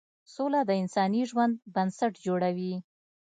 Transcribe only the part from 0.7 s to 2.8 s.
انساني ژوند بنسټ جوړوي.